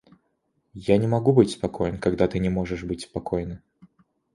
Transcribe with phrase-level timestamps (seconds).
[0.73, 3.61] Я не могу быть спокоен, когда ты не можешь быть спокойна...